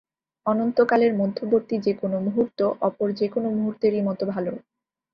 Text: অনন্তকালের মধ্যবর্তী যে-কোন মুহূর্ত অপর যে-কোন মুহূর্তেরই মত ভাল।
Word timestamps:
অনন্তকালের 0.45 1.13
মধ্যবর্তী 1.15 1.75
যে-কোন 1.77 2.13
মুহূর্ত 2.25 2.59
অপর 2.81 3.07
যে-কোন 3.11 3.43
মুহূর্তেরই 3.55 4.01
মত 4.01 4.19
ভাল। 4.25 4.45